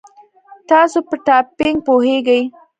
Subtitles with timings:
[0.69, 2.41] تاسو په ټایپینګ پوهیږئ؟